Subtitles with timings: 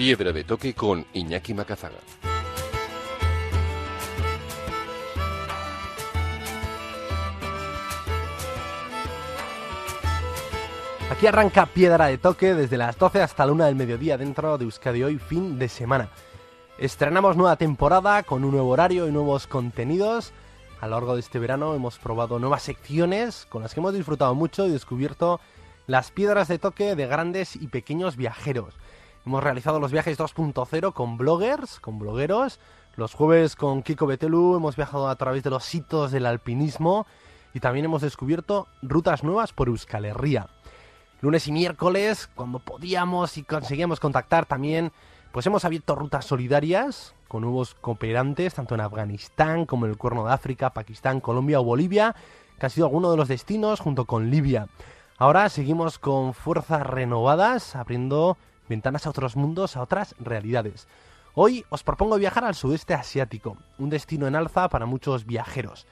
[0.00, 1.98] Piedra de toque con Iñaki Macazaga.
[11.10, 14.64] Aquí arranca Piedra de Toque desde las 12 hasta la 1 del mediodía dentro de
[14.64, 16.08] Euskadi Hoy, fin de semana.
[16.78, 20.32] Estrenamos nueva temporada con un nuevo horario y nuevos contenidos.
[20.80, 24.34] A lo largo de este verano hemos probado nuevas secciones con las que hemos disfrutado
[24.34, 25.42] mucho y descubierto
[25.86, 28.72] las piedras de toque de grandes y pequeños viajeros.
[29.26, 32.58] Hemos realizado los viajes 2.0 con bloggers, con blogueros.
[32.96, 37.06] Los jueves con Kiko Betelu hemos viajado a través de los hitos del alpinismo
[37.54, 40.48] y también hemos descubierto rutas nuevas por Euskal Herria
[41.20, 44.92] lunes y miércoles, cuando podíamos y conseguíamos contactar también,
[45.32, 50.24] pues hemos abierto rutas solidarias con nuevos cooperantes, tanto en Afganistán como en el Cuerno
[50.24, 52.16] de África, Pakistán, Colombia o Bolivia,
[52.58, 54.68] que ha sido alguno de los destinos junto con Libia.
[55.18, 58.38] Ahora seguimos con fuerzas renovadas, abriendo
[58.70, 60.86] ventanas a otros mundos, a otras realidades.
[61.34, 65.86] Hoy os propongo viajar al sudeste asiático, un destino en alza para muchos viajeros.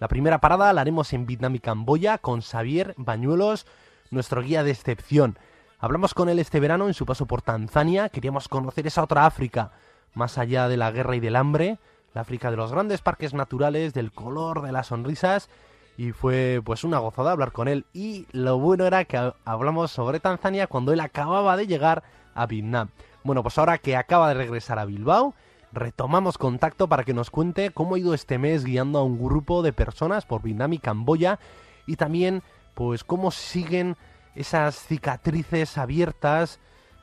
[0.00, 3.66] La primera parada la haremos en Vietnam y Camboya con Xavier Bañuelos,
[4.10, 5.38] nuestro guía de excepción.
[5.78, 9.70] Hablamos con él este verano en su paso por Tanzania, queríamos conocer esa otra África,
[10.12, 11.78] más allá de la guerra y del hambre,
[12.14, 15.48] la África de los grandes parques naturales, del color, de las sonrisas,
[15.96, 17.86] y fue pues una gozada hablar con él.
[17.92, 22.02] Y lo bueno era que hablamos sobre Tanzania cuando él acababa de llegar
[22.34, 22.88] a Vietnam.
[23.22, 25.34] Bueno, pues ahora que acaba de regresar a Bilbao,
[25.72, 29.62] retomamos contacto para que nos cuente cómo ha ido este mes guiando a un grupo
[29.62, 31.38] de personas por Vietnam y Camboya
[31.86, 32.42] y también
[32.74, 33.96] pues cómo siguen
[34.34, 36.60] esas cicatrices abiertas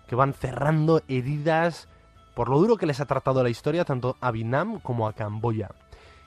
[0.07, 1.87] que van cerrando heridas
[2.35, 5.69] por lo duro que les ha tratado la historia tanto a Vietnam como a Camboya.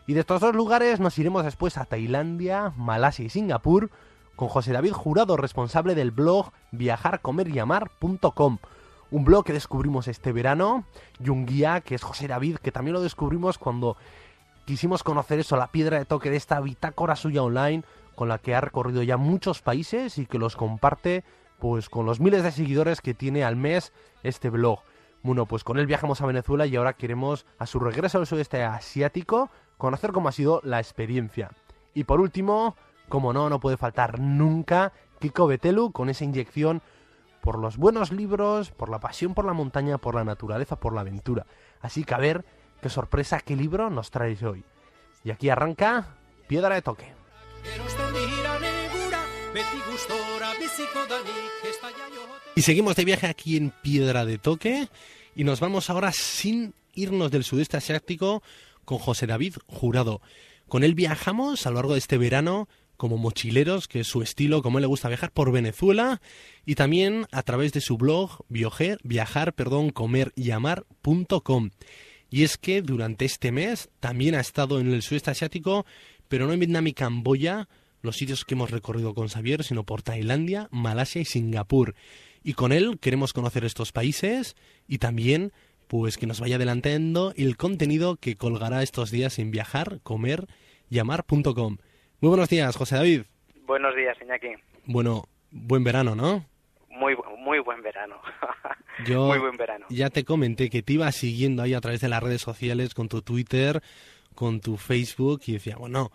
[0.06, 3.90] Y de estos dos lugares nos iremos después a Tailandia, Malasia y Singapur
[4.36, 8.58] con José David Jurado, responsable del blog viajarcomeryamar.com.
[9.14, 10.86] Un blog que descubrimos este verano
[11.20, 13.96] y un guía que es José David, que también lo descubrimos cuando
[14.64, 17.84] quisimos conocer eso, la piedra de toque de esta bitácora suya online,
[18.16, 21.22] con la que ha recorrido ya muchos países y que los comparte
[21.60, 23.92] pues con los miles de seguidores que tiene al mes
[24.24, 24.80] este blog.
[25.22, 28.64] Bueno, pues con él viajamos a Venezuela y ahora queremos, a su regreso al sudeste
[28.64, 29.48] asiático,
[29.78, 31.52] conocer cómo ha sido la experiencia.
[31.94, 32.74] Y por último,
[33.08, 36.82] como no, no puede faltar nunca Kiko Betelu con esa inyección
[37.44, 41.02] por los buenos libros, por la pasión por la montaña, por la naturaleza, por la
[41.02, 41.44] aventura.
[41.82, 42.42] Así que a ver
[42.80, 44.64] qué sorpresa, qué libro nos traes hoy.
[45.24, 46.16] Y aquí arranca
[46.48, 47.12] Piedra de Toque.
[52.54, 54.88] Y seguimos de viaje aquí en Piedra de Toque
[55.36, 58.42] y nos vamos ahora sin irnos del sudeste asiático
[58.86, 60.22] con José David Jurado.
[60.66, 64.62] Con él viajamos a lo largo de este verano como mochileros, que es su estilo,
[64.62, 66.20] como le gusta viajar por Venezuela
[66.64, 71.70] y también a través de su blog viajar, viajar, perdón, comer y amar.com.
[72.30, 75.86] Y es que durante este mes también ha estado en el sudeste asiático,
[76.28, 77.68] pero no en Vietnam y Camboya,
[78.02, 81.94] los sitios que hemos recorrido con Xavier, sino por Tailandia, Malasia y Singapur.
[82.42, 84.56] Y con él queremos conocer estos países
[84.86, 85.52] y también
[85.86, 90.46] pues que nos vaya adelantando el contenido que colgará estos días en viajar, comer
[90.90, 91.78] y amar.com.
[92.24, 93.22] Muy buenos días, José David.
[93.66, 94.54] Buenos días, Iñaki.
[94.86, 96.46] Bueno, buen verano, ¿no?
[96.88, 98.16] Muy, muy buen verano.
[99.06, 99.84] Yo muy buen verano.
[99.90, 103.10] ya te comenté que te iba siguiendo ahí a través de las redes sociales, con
[103.10, 103.82] tu Twitter,
[104.34, 106.12] con tu Facebook, y decía, bueno,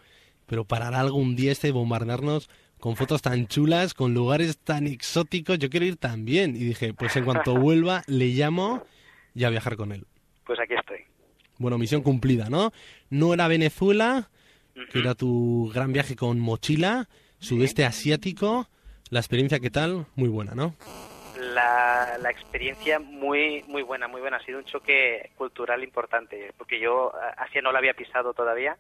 [0.48, 5.70] pero parará algún día este bombardearnos con fotos tan chulas, con lugares tan exóticos, yo
[5.70, 6.56] quiero ir también.
[6.56, 8.84] Y dije, pues en cuanto vuelva, le llamo
[9.36, 10.08] y a viajar con él.
[10.44, 11.04] Pues aquí estoy.
[11.60, 12.72] Bueno, misión cumplida, ¿no?
[13.12, 14.32] No era Venezuela,
[14.92, 17.08] que era tu gran viaje con mochila,
[17.40, 18.68] sudeste asiático.
[19.10, 20.06] La experiencia, ¿qué tal?
[20.16, 20.76] Muy buena, ¿no?
[21.40, 24.38] La, la, experiencia muy muy buena, muy buena.
[24.38, 28.78] Ha sido un choque cultural importante, porque yo Asia no la había pisado todavía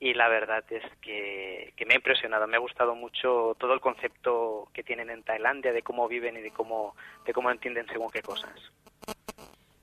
[0.00, 4.68] y la verdad es que, me ha impresionado, me ha gustado mucho todo el concepto
[4.72, 6.94] que tienen en Tailandia de cómo viven y de cómo,
[7.24, 8.52] de cómo entienden según qué cosas.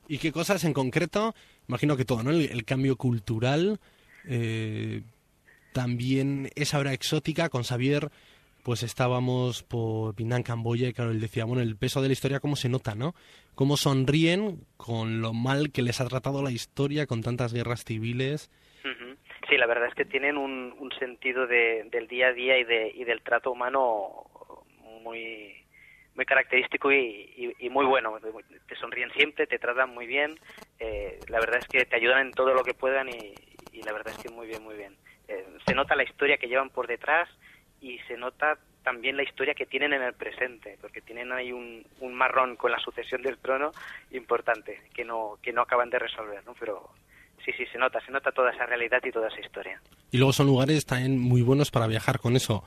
[0.07, 1.33] ¿Y qué cosas en concreto?
[1.67, 2.31] Imagino que todo, ¿no?
[2.31, 3.79] El, cambio cultural,
[4.27, 5.01] eh,
[5.73, 8.09] también esa hora exótica con Xavier,
[8.63, 12.39] pues estábamos por Pinang, Camboya, y claro, él decía, bueno, el peso de la historia,
[12.39, 13.13] cómo se nota, ¿no?
[13.55, 18.49] Cómo sonríen con lo mal que les ha tratado la historia, con tantas guerras civiles.
[19.49, 22.63] Sí, la verdad es que tienen un, un sentido de, del día a día y,
[22.63, 24.27] de, y del trato humano
[25.03, 25.57] muy
[26.15, 28.17] muy característico y, y, muy bueno.
[28.67, 30.37] Te sonríen siempre, te tratan muy bien.
[30.79, 33.33] Eh, la verdad es que te ayudan en todo lo que puedan y,
[33.71, 34.95] y la verdad es que muy bien, muy bien.
[35.31, 37.29] Eh, se nota la historia que llevan por detrás
[37.79, 41.85] y se nota también la historia que tienen en el presente, porque tienen ahí un,
[41.99, 43.71] un marrón con la sucesión del trono
[44.11, 46.55] importante que no que no acaban de resolver, ¿no?
[46.59, 46.89] Pero
[47.45, 49.79] sí, sí, se nota, se nota toda esa realidad y toda esa historia.
[50.11, 52.63] Y luego son lugares también muy buenos para viajar con eso,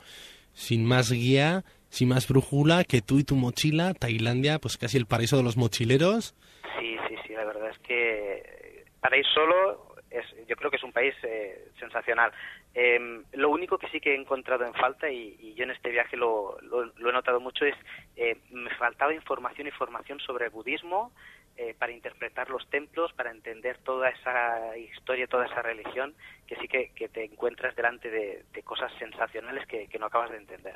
[0.53, 5.05] sin más guía, sin más brújula, que tú y tu mochila, Tailandia, pues casi el
[5.05, 6.35] paraíso de los mochileros.
[6.79, 9.84] Sí, sí, sí, la verdad es que para ir solo,
[10.19, 12.31] es, yo creo que es un país eh, sensacional.
[12.73, 16.17] Em, lo único que sí que he encontrado en falta, y, yo en este viaje
[16.17, 17.75] lo, lo, he notado mucho, es
[18.15, 21.11] eh, me faltaba información y formación sobre el budismo,
[21.57, 26.13] eh, para interpretar los templos, para entender toda esa historia, toda esa religión,
[26.47, 30.75] que sí que, te encuentras delante de, cosas sensacionales que, no acabas de entender.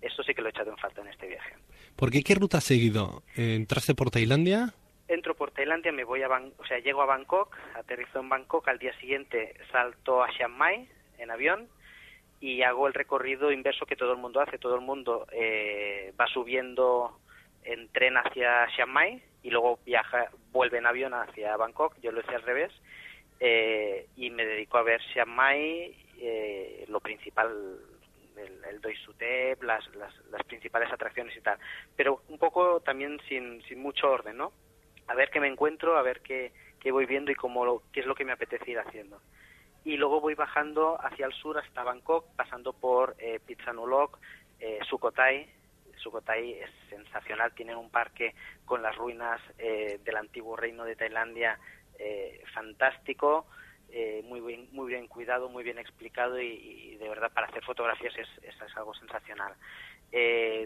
[0.00, 1.56] Eso sí que lo he echado en falta en este viaje.
[1.96, 2.22] ¿Por qué?
[2.22, 3.24] ¿Qué ruta has seguido?
[3.34, 4.74] ¿Entraste por Tailandia?
[5.08, 8.78] Entro por Tailandia, me voy a o sea, llego a Bangkok, aterrizo en Bangkok, al
[8.78, 10.88] día siguiente salto a Chiang Mai
[11.18, 11.68] en avión
[12.40, 14.58] y hago el recorrido inverso que todo el mundo hace.
[14.58, 17.18] Todo el mundo eh, va subiendo
[17.64, 22.20] en tren hacia Chiang Mai y luego viaja, vuelve en avión hacia Bangkok, yo lo
[22.20, 22.72] hice al revés,
[23.40, 27.50] eh, y me dedico a ver Chiang Mai, eh, lo principal,
[28.36, 31.58] el, el Doi Sutep, las, las, las, principales atracciones y tal,
[31.96, 34.52] pero un poco también sin, sin mucho orden, ¿no?
[35.08, 36.52] A ver qué me encuentro, a ver qué,
[36.90, 39.20] voy viendo y cómo qué es lo que me apetece ir haciendo.
[39.84, 44.18] Y luego voy bajando hacia el sur hasta Bangkok, pasando por eh, Pitsanulok,
[44.60, 45.48] eh, Sukhothai,
[46.02, 48.34] Sukhothai es sensacional, tienen un parque
[48.64, 51.58] con las ruinas eh, del antiguo reino de Tailandia
[51.98, 53.46] eh, fantástico,
[53.90, 58.14] eh, muy, bien, muy bien cuidado, muy bien explicado y, de verdad para hacer fotografías
[58.16, 59.54] es, es, algo sensacional.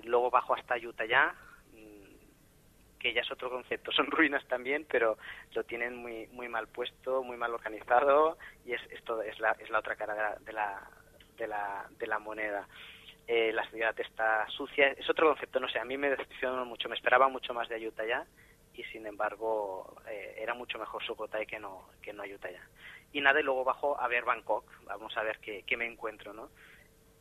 [0.05, 1.56] luego bajo hasta Utaya, mm,
[2.99, 5.19] que ya es otro concepto, son ruinas también, pero
[5.55, 9.71] lo tienen muy, muy mal puesto, muy mal organizado y es, esto es, la, es
[9.71, 10.89] la otra cara de la,
[11.37, 12.67] de la, de la moneda.
[13.29, 14.89] Eh, la ciudad está sucia.
[14.89, 17.75] Es otro concepto, no sé, a mí me decepcionó mucho, me esperaba mucho más de
[17.75, 18.25] Ayutthaya
[18.73, 22.63] y sin embargo eh, era mucho mejor Sukhothai que no, que no Ayutthaya.
[23.13, 26.33] Y nada, y luego bajo a ver Bangkok, vamos a ver qué, qué me encuentro,
[26.33, 26.51] ¿no?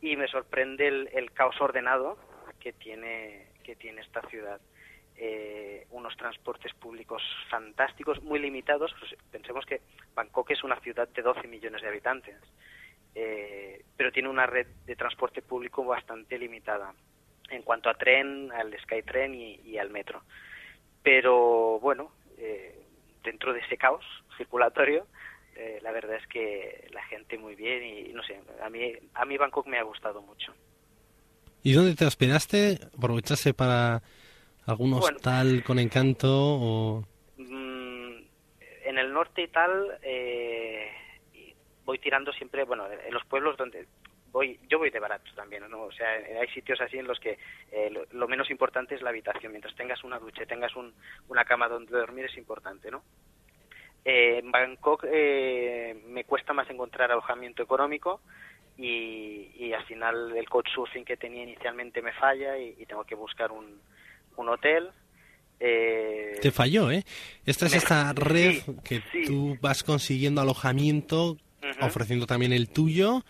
[0.00, 2.18] Y me sorprende el, caos ordenado
[2.60, 4.60] que tiene, que tiene esta ciudad.
[5.18, 8.94] Eh, unos transportes públicos fantásticos, muy limitados.
[8.98, 9.80] Pues pensemos que
[10.14, 12.36] Bangkok es una ciudad de 12 millones de habitantes
[13.18, 16.92] eh, pero tiene una red de transporte público bastante limitada
[17.48, 20.22] en cuanto a tren, al Skytrain y, y al metro.
[21.02, 22.78] Pero bueno, eh,
[23.24, 24.04] dentro de ese caos
[24.36, 25.06] circulatorio,
[25.54, 29.24] eh, la verdad es que la gente muy bien y, no sé, a mí, a
[29.24, 30.52] mí Bangkok me ha gustado mucho.
[31.62, 32.78] ¿Y dónde te hospedaste?
[32.98, 34.02] ¿Aprovechaste para
[34.66, 37.04] algún hostal con encanto o...?
[37.36, 38.16] Mm,
[38.84, 40.88] en el norte y tal, eh,
[41.84, 43.86] voy tirando siempre, bueno, en los pueblos donde
[44.36, 45.84] voy, yo voy de barato también, ¿no?
[45.84, 47.38] O sea, hay sitios así en los que
[47.72, 49.52] eh, lo, menos importante es la habitación.
[49.52, 50.92] Mientras tengas una ducha, tengas un,
[51.28, 53.02] una cama donde dormir es importante, ¿no?
[54.04, 58.20] Eh, en Bangkok eh, me cuesta más encontrar alojamiento económico
[58.76, 63.50] y, y, al final el couchsurfing que tenía inicialmente me falla y, tengo que buscar
[63.50, 63.80] un,
[64.42, 64.90] un hotel.
[65.58, 67.04] Te falló, ¿eh?
[67.46, 71.38] Esta es esta red que tú vas consiguiendo alojamiento
[71.80, 73.22] ofreciendo también el tuyo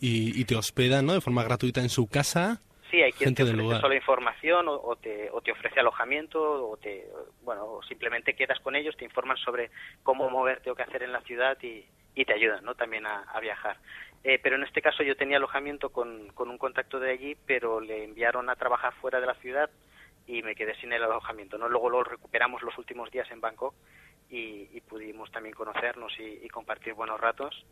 [0.00, 1.14] y, te hospedan ¿no?
[1.14, 2.60] de forma gratuita en su casa.
[2.90, 7.06] Sí, hay quien te ofrece solo información o, te, o te ofrece alojamiento o, te,
[7.42, 9.70] bueno, simplemente quedas con ellos, te informan sobre
[10.02, 12.74] cómo moverte o qué hacer en la ciudad y, y te ayudan ¿no?
[12.74, 13.78] también a, viajar.
[14.22, 17.80] Eh, pero en este caso yo tenía alojamiento con, con un contacto de allí, pero
[17.80, 19.70] le enviaron a trabajar fuera de la ciudad
[20.26, 21.58] y me quedé sin el alojamiento.
[21.58, 21.68] ¿no?
[21.68, 23.74] Luego lo recuperamos los últimos días en Bangkok
[24.30, 27.64] y, pudimos también conocernos y, compartir buenos ratos.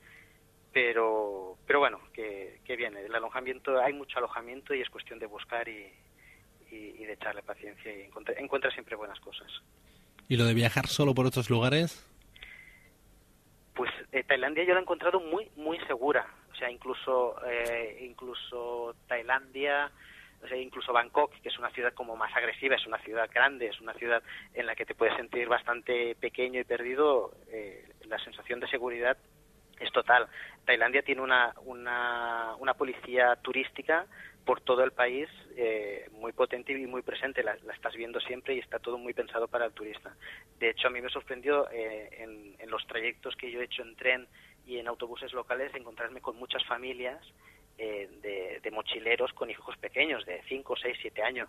[0.72, 5.26] Pero, pero bueno, que, que bien, el alojamiento, hay mucho alojamiento y es cuestión de
[5.26, 5.92] buscar y,
[6.70, 9.50] de echarle paciencia y encuentra, siempre buenas cosas.
[10.28, 12.08] ¿Y lo de viajar solo por otros lugares?
[13.74, 16.26] Pues eh, Tailandia yo la he encontrado muy, muy segura.
[16.50, 19.90] O sea, incluso, eh, incluso Tailandia,
[20.56, 23.94] incluso Bangkok, que es una ciudad como más agresiva, es una ciudad grande, es una
[23.94, 24.22] ciudad
[24.54, 29.16] en la que te puedes sentir bastante pequeño y perdido, eh, la sensación de seguridad
[29.80, 30.28] es total.
[30.64, 34.06] Tailandia tiene una, una, una policía turística
[34.44, 37.42] por todo el país eh, muy potente y muy presente.
[37.42, 40.14] La, estás viendo siempre y está todo muy pensado para el turista.
[40.58, 43.82] De hecho, a mí me sorprendió eh, en, en, los trayectos que yo he hecho
[43.82, 44.26] en tren
[44.66, 47.20] y en autobuses locales encontrarme con muchas familias
[47.78, 51.48] eh, de, de, mochileros con hijos pequeños, de 5, 6, 7 años,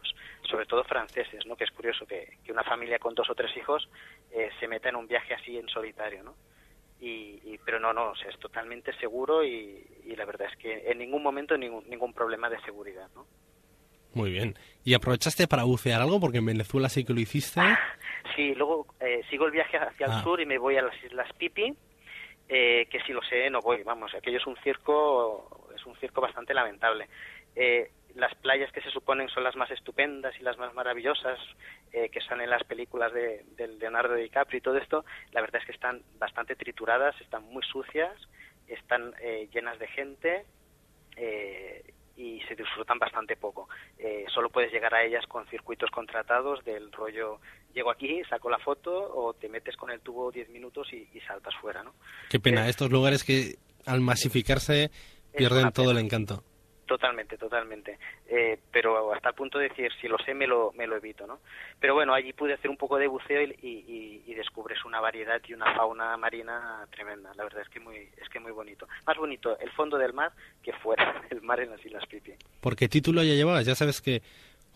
[0.49, 1.55] sobre todo franceses, ¿no?
[1.55, 3.89] que es curioso que, que una familia con dos o tres hijos
[4.31, 6.23] eh, se meta en un viaje así en solitario.
[6.23, 6.35] ¿no?
[6.99, 10.99] Y, pero no, no, o sea, es totalmente seguro y, la verdad es que en
[10.99, 13.25] ningún momento ningún, ningún problema de seguridad, ¿no?
[14.13, 14.55] Muy bien.
[14.83, 16.19] ¿Y aprovechaste para bucear algo?
[16.19, 17.59] Porque en Venezuela sí que lo hiciste.
[18.35, 20.23] sí, luego eh, sigo el viaje hacia el ah.
[20.23, 21.73] sur y me voy a las Islas Pipi,
[22.47, 26.21] eh, que si lo sé no voy, vamos, aquello es un circo, es un circo
[26.21, 27.07] bastante lamentable.
[27.55, 31.39] Eh, las playas que se suponen son las más estupendas y las más maravillosas
[31.91, 33.43] eh, que están en las películas de,
[33.79, 38.13] Leonardo DiCaprio y todo esto, la verdad es que están bastante trituradas, están muy sucias,
[38.67, 40.45] están eh, llenas de gente
[41.17, 43.67] eh, y se disfrutan bastante poco.
[44.31, 47.39] solo puedes llegar a ellas con circuitos contratados del rollo
[47.73, 51.55] llego aquí, saco la foto o te metes con el tubo 10 minutos y, saltas
[51.59, 51.95] fuera, ¿no?
[52.29, 53.55] Qué pena, estos lugares que
[53.87, 54.91] al masificarse
[55.35, 56.43] pierden todo el encanto.
[56.85, 57.97] Totalmente, totalmente.
[58.27, 61.25] Eh, pero hasta el punto de decir, si lo sé, me lo, me lo evito,
[61.25, 61.39] ¿no?
[61.79, 65.53] Pero bueno, allí pude hacer un poco de buceo y, y, descubres una variedad y
[65.53, 67.31] una fauna marina tremenda.
[67.35, 68.87] La verdad es que muy, es que muy bonito.
[69.07, 72.33] Más bonito el fondo del mar que fuera del mar en las Islas Pipi.
[72.59, 73.65] ¿Por qué título ya llevabas?
[73.65, 74.21] Ya sabes que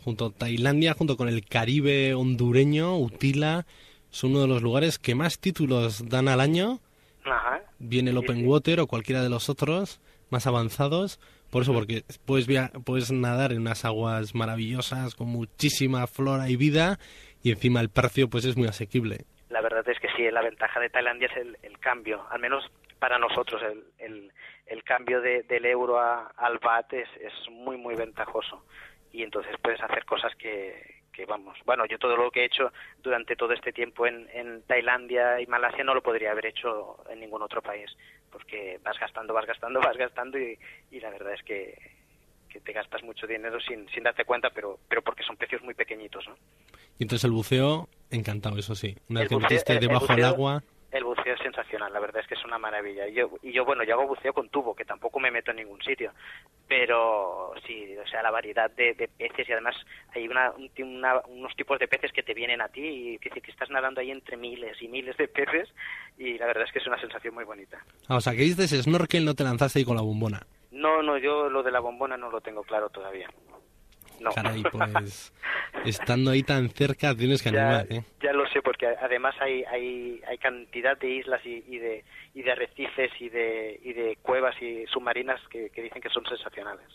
[0.03, 3.65] junto a Tailandia, junto con el Caribe hondureño, Utila,
[4.09, 6.79] son uno de los lugares que más títulos dan al año.
[7.25, 7.61] Ajá.
[7.79, 9.99] Viene el Open Water o cualquiera de los otros
[10.29, 11.19] más avanzados.
[11.51, 12.47] Por eso, porque puedes,
[12.85, 16.99] puedes nadar en unas aguas maravillosas con muchísima flora y vida
[17.41, 19.25] y encima el precio pues es muy asequible.
[19.49, 22.65] La verdad es que sí, la ventaja de Tailandia es el, cambio, al menos
[22.99, 23.61] para nosotros
[23.99, 24.31] el,
[24.65, 28.65] el, cambio del euro al baht es, es muy, muy ventajoso
[29.13, 32.71] y entonces puedes hacer cosas que, que vamos, bueno, yo todo lo que he hecho
[33.01, 37.19] durante todo este tiempo en, en Tailandia y Malasia no lo podría haber hecho en
[37.19, 37.89] ningún otro país,
[38.31, 40.59] porque vas gastando, vas gastando, vas gastando y,
[40.91, 41.75] y la verdad es que,
[42.47, 45.73] que te gastas mucho dinero sin, sin darte cuenta, pero, pero porque son precios muy
[45.73, 46.35] pequeñitos, ¿no?
[46.99, 48.95] Y entonces el buceo, encantado, eso sí.
[49.09, 50.76] Una vez que metiste debajo del agua el
[51.33, 53.07] es sensacional, la verdad es que es una maravilla.
[53.07, 55.57] Y yo, y yo, bueno, yo hago buceo con tubo, que tampoco me meto en
[55.57, 56.11] ningún sitio,
[56.67, 59.75] pero sí, o sea, la variedad de, peces y además
[60.13, 60.51] hay una,
[61.27, 64.11] unos tipos de peces que te vienen a ti y que, que estás nadando ahí
[64.11, 65.69] entre miles y miles de peces
[66.17, 67.83] y la verdad es que es una sensación muy bonita.
[68.07, 70.45] Ah, o sea, que dices snorkel no te lanzaste ahí con la bombona.
[70.71, 73.27] No, no, yo lo de la bombona no lo tengo claro todavía.
[74.19, 74.31] No.
[74.31, 75.33] Caray, pues
[75.85, 78.03] estando ahí tan cerca tienes que animar, ¿eh?
[78.21, 82.41] Ya lo sé, porque además hay, hay, hay cantidad de islas y, y, de, y
[82.41, 86.87] de arrecifes y de, y de cuevas y submarinas que, que dicen que son sensacionales.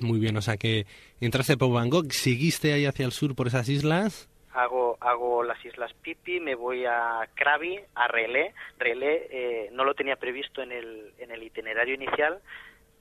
[0.00, 0.86] Muy bien, o sea que
[1.20, 4.28] entraste por Bangkok, seguiste ahí hacia el sur por esas islas.
[4.52, 8.54] Hago, hago las islas Pipi, me voy a Krabi, a Relé.
[8.78, 12.40] Relé eh, no lo tenía previsto en el, en el itinerario inicial,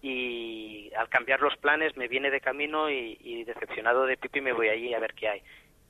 [0.04, 4.68] y al cambiar los planes me viene de camino y, decepcionado de Pipi me voy
[4.68, 5.44] allí a ver qué hay.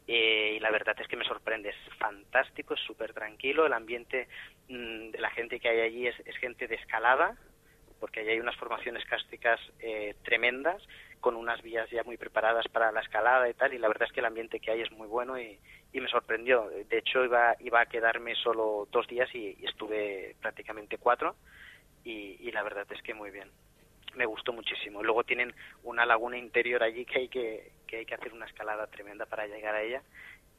[0.08, 4.28] Eh, y la verdad es que me sorprende, es fantástico, es súper tranquilo, el ambiente
[4.70, 7.36] mm, de la gente que hay allí es, gente de escalada,
[8.00, 10.84] porque allí hay unas formaciones cársticas eh, tremendas,
[11.20, 14.14] con unas vías ya muy preparadas para la escalada y tal, y la verdad es
[14.14, 15.60] que el ambiente que hay es muy bueno y,
[15.94, 16.70] me sorprendió.
[16.70, 21.36] De hecho, iba, iba a quedarme solo dos días y, estuve prácticamente cuatro,
[22.04, 23.50] y la verdad es que muy bien
[24.16, 25.04] me gustó muchísimo.
[25.04, 25.54] Luego tienen
[25.84, 29.48] una laguna interior allí que hay que, que hay que hacer una escalada tremenda para
[29.48, 30.02] llegar a ella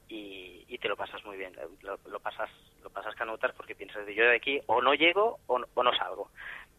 [0.09, 1.53] y, y te lo pasas muy bien.
[1.83, 2.51] Lo, pasas
[2.83, 5.83] lo pasas canotar porque piensas de yo de aquí o no llego o no, o
[5.83, 6.31] no salgo.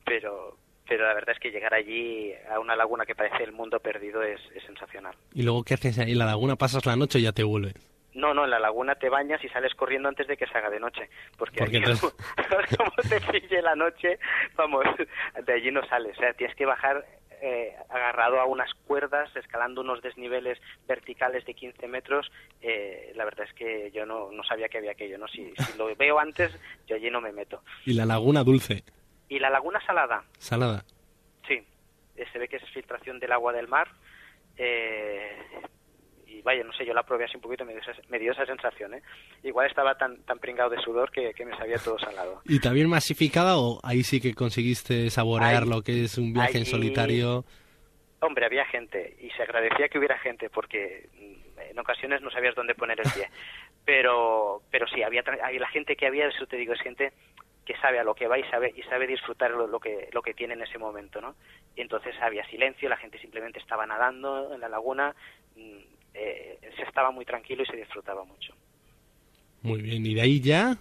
[0.04, 3.80] Pero pero la verdad es que llegar allí a una laguna que parece el mundo
[3.80, 5.16] perdido es, es sensacional.
[5.34, 6.56] ¿Y luego qué haces ahí en la laguna?
[6.56, 7.74] ¿Pasas la noche y ya te vuelves?
[8.16, 10.70] No, no, en la laguna te bañas y sales corriendo antes de que se haga
[10.70, 11.10] de noche.
[11.38, 11.82] Porque, allí,
[12.78, 14.20] como te pille la noche,
[14.56, 14.86] vamos,
[15.46, 16.18] de allí no sales.
[16.18, 17.06] O sea, tienes que bajar
[17.42, 20.58] eh, agarrado a unas cuerdas, escalando unos desniveles
[20.88, 22.32] verticales de 15 metros.
[22.62, 25.18] Eh, la verdad es que yo no, no sabía que había aquello.
[25.18, 25.28] ¿no?
[25.28, 26.58] Si, si lo veo antes,
[26.88, 27.62] yo allí no me meto.
[27.86, 28.84] ¿Y la laguna dulce?
[29.28, 30.24] ¿Y la laguna salada?
[30.38, 30.86] Salada.
[31.48, 31.62] Sí,
[32.16, 33.90] eh, se ve que es filtración del agua del mar.
[36.46, 38.46] Vaya, no sé, yo la probé así un poquito, me dio esa, me dio esa
[38.46, 39.02] sensación, ¿eh?
[39.42, 42.42] Igual estaba tan, tan pringado de sudor que, me sabía todo salado.
[42.46, 46.66] ¿Y también masificada o ahí sí que conseguiste saborear lo que es un viaje en
[46.66, 47.46] solitario?
[48.20, 52.54] Hombre, había gente y se agradecía que hubiera gente porque mm, en ocasiones no sabías
[52.54, 53.28] dónde poner el pie.
[53.86, 57.14] Pero, pero sí, había la gente que había, eso te digo, es gente
[57.66, 60.34] que sabe a lo que va y sabe y sabe disfrutar lo, que lo que
[60.34, 61.36] tiene en ese momento, ¿no?
[61.76, 65.16] Y entonces había silencio, la gente simplemente estaba nadando en la laguna,
[66.16, 68.54] eh, se estaba muy tranquilo y se disfrutaba mucho.
[69.62, 70.78] Muy bien, y de ahí ya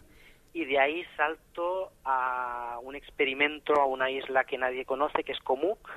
[0.55, 5.41] y de ahí salto a un experimento a una isla que nadie conoce que es
[5.41, 5.91] Komuk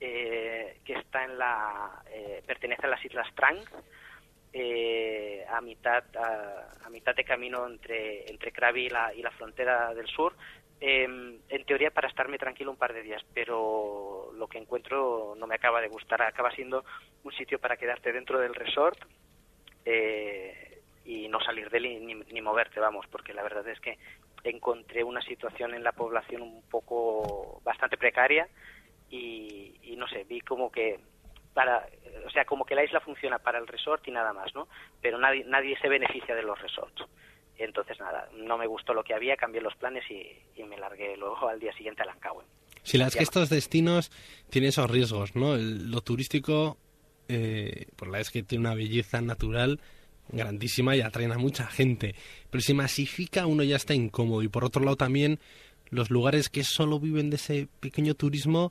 [0.00, 3.58] eh, que está en la eh, pertenece a las islas Trang
[4.52, 9.94] eh, a mitad a, mitad de camino entre entre Krabi y la, y la frontera
[9.94, 10.34] del sur
[10.80, 15.46] em, en teoría para estarme tranquilo un par de días pero lo que encuentro no
[15.46, 16.84] me acaba de gustar acaba siendo
[17.24, 18.98] un sitio para quedarte dentro del resort
[21.04, 23.98] y no salir de él ni, ni, moverte vamos porque la verdad es que
[24.44, 28.48] encontré una situación en la población un poco bastante precaria
[29.10, 31.00] y, no sé, vi como que
[31.54, 31.86] para,
[32.26, 34.68] o sea, como que la isla funciona para el resort y nada más, ¿no?
[35.00, 37.04] Pero nadie, nadie se beneficia de los resorts.
[37.58, 41.48] Entonces, nada, no me gustó lo que había, cambié los planes y, me largué luego
[41.48, 42.44] al día siguiente a Lancahue.
[42.82, 44.10] Si las que estos destinos
[44.50, 45.56] tienen esos riesgos, ¿no?
[45.56, 46.76] lo turístico,
[47.28, 49.80] eh, por la vez que tiene una belleza natural
[50.30, 52.14] grandísima y atraen a mucha gente.
[52.50, 54.42] Pero si masifica, uno ya está incómodo.
[54.42, 55.40] Y por otro lado también,
[55.90, 58.70] los lugares que solo viven de ese pequeño turismo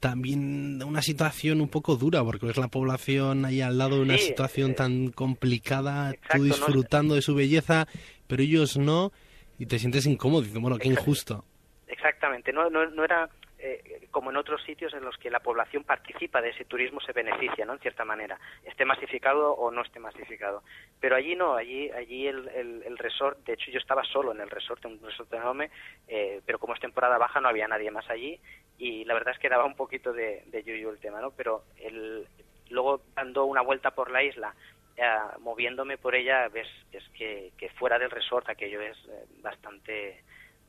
[0.00, 4.18] también una situación un poco dura, porque es la población ahí al lado de una
[4.18, 7.88] situación eh, tan complicada, tú disfrutando de su belleza,
[8.26, 9.12] pero ellos no,
[9.58, 11.44] y te sientes incómodo, dices, bueno, qué injusto.
[11.86, 13.28] Exactamente, no, no, no era
[13.58, 17.12] eh, como en otros sitios en los que la población participa de ese turismo, se
[17.12, 17.72] beneficia, ¿no?
[17.72, 20.62] En cierta manera, esté masificado o no esté masificado.
[21.00, 24.50] Pero allí no, allí, allí el, el, resort, de hecho yo estaba solo en el
[24.50, 25.70] resort, en un resort enorme,
[26.06, 28.38] eh, pero como es temporada baja no había nadie más allí
[28.78, 31.30] y la verdad es que daba un poquito de, de yuyu el tema, ¿no?
[31.30, 32.26] Pero el,
[32.70, 34.54] luego dando una vuelta por la isla,
[34.96, 35.06] eh,
[35.40, 38.96] moviéndome por ella, ves, es que, que fuera del resort aquello es
[39.42, 40.22] bastante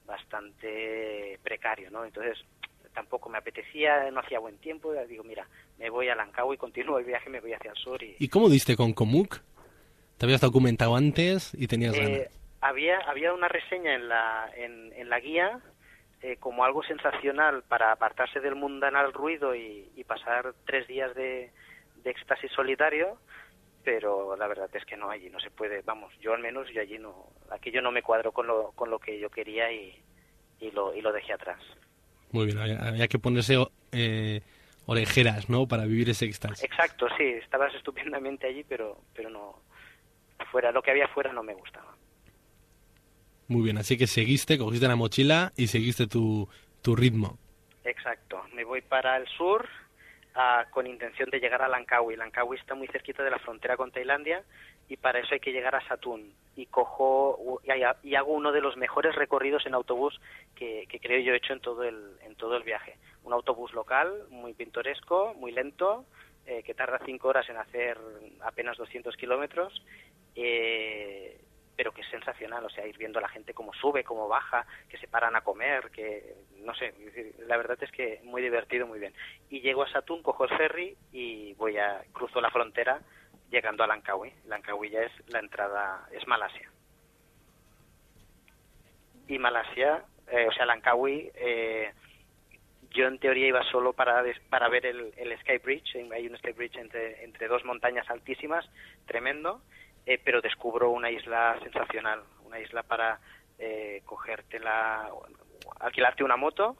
[0.05, 2.05] bastante precario, ¿no?
[2.05, 2.37] Entonces,
[2.93, 5.45] tampoco me apetecía, no hacía buen tiempo, y digo, mira,
[5.77, 8.01] me voy a Lancao y continúo el viaje, me voy hacia el sur.
[8.01, 9.39] ¿Y, ¿Y cómo diste con Komuk?
[10.17, 12.39] ¿Te habías documentado antes y tenías eh, ganas?
[12.61, 15.59] Había, había una reseña en la, en, en la guía
[16.23, 21.51] eh, como algo sensacional para apartarse del mundanal ruido y, y pasar tres días de,
[22.03, 23.19] de éxtasis solitario,
[23.87, 26.81] pero la verdad es que no, allí no se puede, vamos, yo al menos, yo
[26.81, 29.97] allí no, aquello no me cuadro con lo, con lo que yo quería y,
[30.59, 31.61] y, lo, y lo dejé atrás.
[32.33, 33.55] Muy bien, había, que ponerse
[33.93, 34.41] eh,
[34.87, 35.69] orejeras, ¿no?
[35.69, 36.65] Para vivir ese éxtasis.
[36.65, 39.61] Exacto, sí, estabas estupendamente allí, pero, pero no,
[40.51, 41.95] fuera, lo que había fuera no me gustaba.
[43.47, 46.49] Muy bien, así que seguiste, cogiste la mochila y seguiste tu,
[46.81, 47.39] tu ritmo.
[47.85, 49.65] Exacto, me voy para el sur
[50.37, 52.15] ah, con intención de llegar a Langkawi.
[52.15, 54.43] Langkawi está muy cerquita de la frontera con Tailandia
[54.87, 57.61] y para eso hay que llegar a Satun y cojo
[58.03, 60.19] y, hago uno de los mejores recorridos en autobús
[60.55, 64.23] que, creo yo he hecho en todo el en todo el viaje un autobús local
[64.29, 66.05] muy pintoresco muy lento
[66.45, 67.97] eh, que tarda cinco horas en hacer
[68.41, 69.83] apenas 200 kilómetros
[70.35, 71.39] eh,
[71.77, 74.65] pero que es sensacional, o sea, ir viendo a la gente cómo sube, cómo baja,
[74.89, 76.91] que se paran a comer, que no sé,
[77.45, 79.13] la verdad es que muy divertido, muy bien.
[79.51, 82.99] Y llego a Satun, cojo el ferry y voy a cruzo la frontera
[83.51, 84.33] llegando a Langkawi.
[84.47, 86.71] Langkawi ya es la entrada, es Malasia.
[89.27, 91.93] Y Malasia, eh, o sea, Langkawi, eh,
[92.89, 96.53] yo en teoría iba solo para, para ver el, el Sky Bridge, hay un Sky
[96.53, 98.67] Bridge entre, entre dos montañas altísimas,
[99.05, 99.61] tremendo,
[100.07, 103.19] eh, pero descubro una isla sensacional, una isla para
[103.59, 105.09] eh, cogértela,
[105.81, 106.77] alquilarte una moto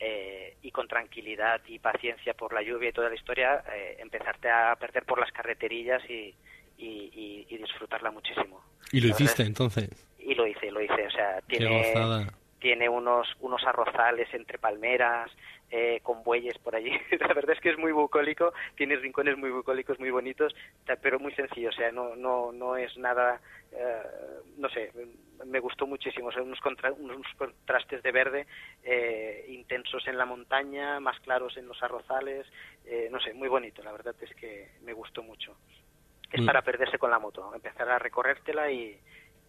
[0.00, 4.48] eh, y con tranquilidad y paciencia por la lluvia y toda la historia, eh, empezarte
[4.48, 6.34] a perder por las carreterillas y,
[6.78, 8.62] y, disfrutarla muchísimo.
[8.92, 9.88] ¿Y lo hiciste entonces?
[10.18, 11.06] Y lo hice, lo hice.
[11.06, 11.92] O sea, tiene,
[12.64, 15.30] tiene unos, unos arrozales entre palmeras,
[15.70, 16.92] eh, con bueyes por allí.
[17.20, 20.56] la verdad es que es muy bucólico, tiene rincones muy bucólicos, muy bonitos,
[21.02, 21.68] pero muy sencillo.
[21.68, 23.38] O sea, no, no, no es nada,
[24.56, 24.90] no sé,
[25.44, 26.60] me gustó muchísimo, son unos,
[26.98, 28.46] unos contrastes de verde
[28.82, 32.46] eh, intensos en la montaña, más claros en los arrozales,
[32.86, 35.54] eh, no sé, muy bonito, la verdad es que me gustó mucho.
[36.32, 36.46] Es mm.
[36.46, 38.98] para perderse con la moto, empezar a recorrértela y,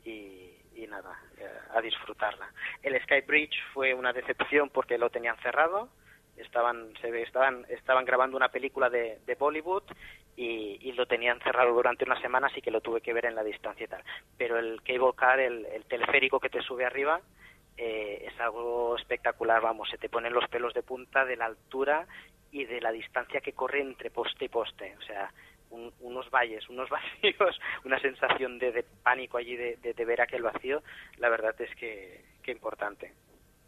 [0.04, 0.45] y,
[0.88, 2.50] nada, eh, a disfrutarla.
[2.84, 5.90] El Sky Bridge fue una decepción porque lo tenían cerrado,
[6.38, 9.84] estaban se estaban estaban grabando una película de, de Bollywood
[10.38, 13.44] y, lo tenían cerrado durante una semana así que lo tuve que ver en la
[13.44, 14.04] distancia y tal
[14.38, 17.22] pero el cable car el, teleférico que te sube arriba
[17.78, 22.06] eh, es algo espectacular vamos se te ponen los pelos de punta de la altura
[22.56, 24.96] y de la distancia que corre entre poste y poste.
[24.98, 25.30] O sea,
[26.00, 30.82] unos valles, unos vacíos, una sensación de, pánico allí de, de, ver aquel vacío,
[31.18, 33.14] la verdad es que, que importante.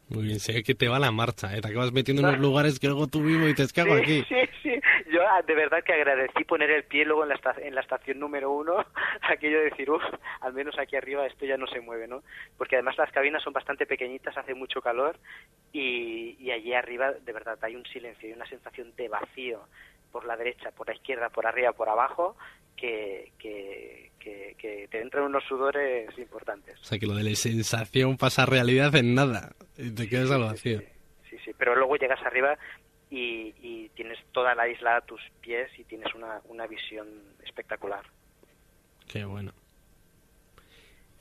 [0.09, 1.59] Muy bien, sé que te va la marcha, ¿eh?
[1.59, 4.23] te acabas metiendo en unos lugares que luego tú mismo dices, ¿qué hago aquí?
[4.29, 4.79] Sí, sí,
[5.11, 8.19] yo ah, de verdad que agradecí poner el pie luego en la, en la estación
[8.19, 8.85] número uno,
[9.21, 10.03] aquello de decir, uff,
[10.41, 12.23] al menos aquí arriba esto ya no se mueve, ¿no?
[12.57, 15.17] Porque además las cabinas son bastante pequeñitas, hace mucho calor
[15.73, 19.61] y, y allí arriba de verdad hay un silencio y una sensación de vacío
[20.17, 22.35] por la derecha, por la izquierda, por arriba, por abajo,
[22.75, 26.75] que, que, que, te entran unos sudores importantes.
[26.81, 30.31] O sea, que lo de la sensación pasa a realidad en nada y te quedas
[30.31, 30.79] al vacío.
[31.29, 32.57] Sí, sí, pero luego llegas arriba
[33.11, 37.07] y, y, tienes toda la isla a tus pies y tienes una, una visión
[37.45, 38.03] espectacular.
[39.07, 39.51] Qué bueno.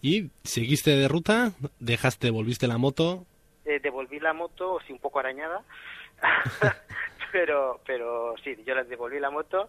[0.00, 1.52] ¿Y seguiste de ruta?
[1.80, 3.26] ¿Dejaste, volviste la moto?
[3.66, 5.62] Eh, devolví la moto, sí, un poco arañada,
[7.32, 9.68] pero, pero sí, yo la devolví la moto.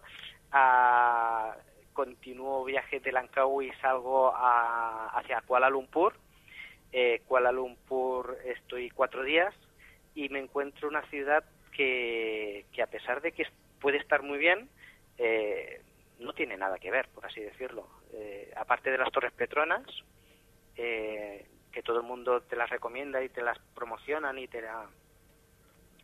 [0.52, 1.56] A,
[1.98, 6.14] continúo viaje de Langkawi y salgo hacia Kuala Lumpur.
[6.92, 9.52] Eh, Kuala Lumpur estoy cuatro días
[10.14, 11.42] y me encuentro una ciudad
[11.72, 13.48] que, que a pesar de que
[13.80, 14.68] puede estar muy bien,
[15.18, 15.82] eh,
[16.20, 17.88] no tiene nada que ver, por así decirlo.
[18.12, 19.84] Eh, aparte de las Torres Petronas,
[20.76, 24.86] que todo el mundo te las recomienda y te las promocionan y te la,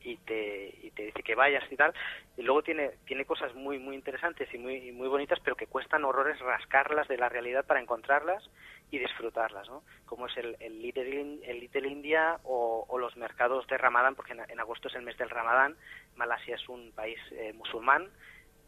[0.04, 1.92] y te, y te dice que vayas y tal.
[2.36, 6.04] Y luego tiene, tiene cosas muy, muy interesantes y muy, muy bonitas, pero que cuestan
[6.04, 8.48] horrores rascarlas de la realidad para encontrarlas
[8.90, 9.82] y disfrutarlas, ¿no?
[10.06, 14.60] Como es el, el, Little, el Little India o, los mercados de Ramadán, porque en,
[14.60, 15.76] agosto es el mes del Ramadán.
[16.16, 18.08] Malasia es un país eh, musulmán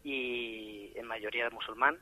[0.03, 1.97] y en mayoría musulmán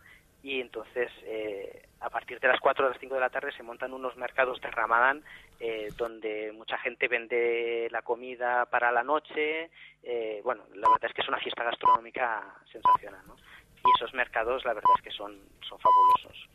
[0.45, 3.63] y entonces eh, a partir de las 4 o las 5 de la tarde se
[3.63, 5.23] montan unos mercados de Ramadán
[5.59, 9.71] eh, donde mucha gente vende la comida para la noche.
[10.03, 13.35] Eh, bueno, la verdad es que es una fiesta gastronómica sensacional, ¿no?
[13.37, 15.35] Y esos mercados, la verdad es que son,
[15.67, 16.47] son fabulosos.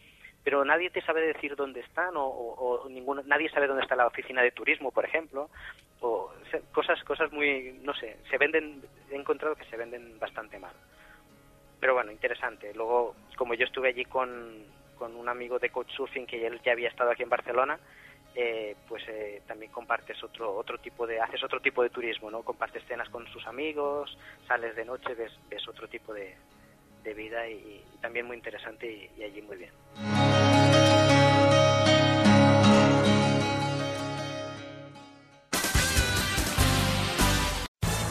[0.44, 4.07] Pero nadie te sabe decir dónde están o, o, ninguno, nadie sabe dónde está la
[4.07, 5.50] oficina de turismo, por ejemplo,
[6.00, 6.33] o
[6.70, 10.72] cosas, cosas muy, no sé, se venden, he encontrado que se venden bastante mal
[11.80, 12.72] pero bueno, interesante.
[12.74, 14.64] Luego, como yo estuve allí con,
[14.98, 17.80] con un amigo de Couchsurfing que él ya había estado aquí en Barcelona,
[18.34, 22.42] eh, pues eh, también compartes otro otro tipo de haces otro tipo de turismo no
[22.44, 24.16] compartes cenas con sus amigos
[24.46, 26.36] sales de noche ves ves otro tipo de,
[27.02, 29.70] de vida y, también muy interesante y allí muy bien